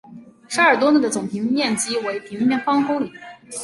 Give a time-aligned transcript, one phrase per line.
[0.47, 3.13] 沙尔多讷的总面积为平方公里。